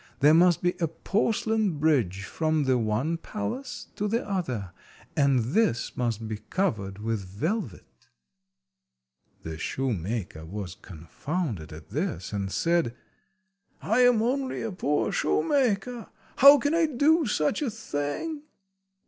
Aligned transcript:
There 0.19 0.33
must 0.33 0.63
be 0.63 0.73
a 0.79 0.87
porcelain 0.87 1.77
bridge 1.77 2.23
from 2.23 2.63
the 2.63 2.79
one 2.79 3.17
palace 3.17 3.85
to 3.97 4.07
the 4.07 4.27
other, 4.27 4.71
and 5.15 5.53
this 5.53 5.95
must 5.95 6.27
be 6.27 6.37
covered 6.37 6.97
with 6.97 7.19
velvet." 7.23 8.07
The 9.43 9.59
shoemaker 9.59 10.43
was 10.43 10.73
confounded 10.73 11.71
at 11.71 11.89
this, 11.89 12.33
and 12.33 12.51
said— 12.51 12.95
"I 13.79 13.99
am 13.99 14.23
only 14.23 14.63
a 14.63 14.71
poor 14.71 15.11
shoemaker, 15.11 16.07
how 16.37 16.57
can 16.57 16.73
I 16.73 16.87
do 16.87 17.27
such 17.27 17.61
a 17.61 17.69
thing?" 17.69 18.41